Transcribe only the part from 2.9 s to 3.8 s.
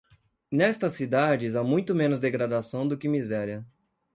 que miséria.